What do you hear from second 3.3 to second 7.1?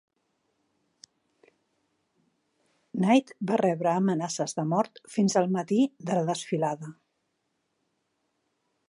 va rebre amenaces de mort fins al matí de la desfilada.